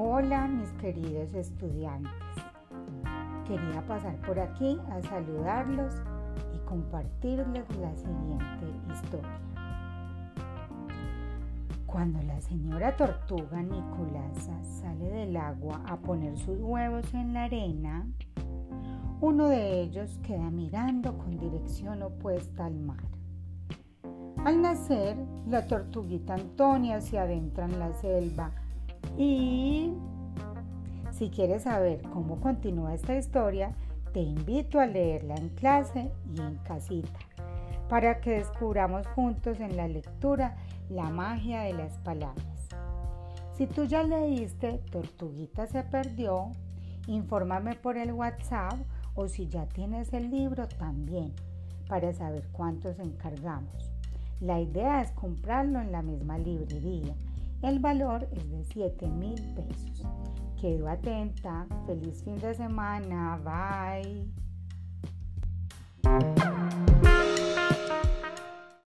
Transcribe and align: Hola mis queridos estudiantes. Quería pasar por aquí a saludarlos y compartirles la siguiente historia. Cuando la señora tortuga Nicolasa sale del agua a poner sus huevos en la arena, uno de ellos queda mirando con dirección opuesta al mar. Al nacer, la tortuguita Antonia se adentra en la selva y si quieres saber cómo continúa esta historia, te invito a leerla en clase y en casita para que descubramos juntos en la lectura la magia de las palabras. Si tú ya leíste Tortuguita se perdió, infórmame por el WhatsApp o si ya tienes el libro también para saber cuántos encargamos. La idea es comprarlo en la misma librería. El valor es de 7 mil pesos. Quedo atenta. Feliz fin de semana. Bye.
Hola 0.00 0.46
mis 0.46 0.70
queridos 0.74 1.34
estudiantes. 1.34 2.12
Quería 3.44 3.84
pasar 3.84 4.14
por 4.20 4.38
aquí 4.38 4.78
a 4.92 5.02
saludarlos 5.02 5.92
y 6.54 6.58
compartirles 6.68 7.64
la 7.78 7.96
siguiente 7.96 8.92
historia. 8.92 9.40
Cuando 11.84 12.22
la 12.22 12.40
señora 12.40 12.96
tortuga 12.96 13.60
Nicolasa 13.60 14.62
sale 14.62 15.04
del 15.04 15.36
agua 15.36 15.82
a 15.88 15.96
poner 15.96 16.38
sus 16.38 16.60
huevos 16.60 17.12
en 17.12 17.34
la 17.34 17.44
arena, 17.44 18.06
uno 19.20 19.48
de 19.48 19.80
ellos 19.80 20.20
queda 20.22 20.48
mirando 20.48 21.18
con 21.18 21.36
dirección 21.40 22.04
opuesta 22.04 22.66
al 22.66 22.76
mar. 22.76 23.02
Al 24.44 24.62
nacer, 24.62 25.16
la 25.48 25.66
tortuguita 25.66 26.34
Antonia 26.34 27.00
se 27.00 27.18
adentra 27.18 27.64
en 27.64 27.80
la 27.80 27.92
selva 27.94 28.52
y 29.16 29.92
si 31.12 31.30
quieres 31.30 31.64
saber 31.64 32.02
cómo 32.12 32.40
continúa 32.40 32.94
esta 32.94 33.16
historia, 33.16 33.74
te 34.12 34.20
invito 34.20 34.80
a 34.80 34.86
leerla 34.86 35.34
en 35.34 35.48
clase 35.50 36.10
y 36.34 36.40
en 36.40 36.56
casita 36.58 37.18
para 37.88 38.20
que 38.20 38.32
descubramos 38.32 39.06
juntos 39.08 39.60
en 39.60 39.76
la 39.76 39.88
lectura 39.88 40.56
la 40.90 41.10
magia 41.10 41.62
de 41.62 41.72
las 41.72 41.98
palabras. 41.98 42.68
Si 43.56 43.66
tú 43.66 43.84
ya 43.84 44.02
leíste 44.02 44.80
Tortuguita 44.90 45.66
se 45.66 45.82
perdió, 45.82 46.52
infórmame 47.06 47.74
por 47.74 47.96
el 47.96 48.12
WhatsApp 48.12 48.78
o 49.14 49.26
si 49.26 49.48
ya 49.48 49.66
tienes 49.66 50.12
el 50.12 50.30
libro 50.30 50.68
también 50.68 51.34
para 51.88 52.12
saber 52.12 52.46
cuántos 52.52 52.98
encargamos. 53.00 53.90
La 54.40 54.60
idea 54.60 55.02
es 55.02 55.10
comprarlo 55.12 55.80
en 55.80 55.90
la 55.90 56.02
misma 56.02 56.38
librería. 56.38 57.14
El 57.62 57.80
valor 57.80 58.28
es 58.32 58.50
de 58.50 58.64
7 58.64 59.08
mil 59.08 59.34
pesos. 59.54 60.06
Quedo 60.60 60.88
atenta. 60.88 61.66
Feliz 61.86 62.22
fin 62.22 62.36
de 62.36 62.54
semana. 62.54 63.36
Bye. 63.44 64.47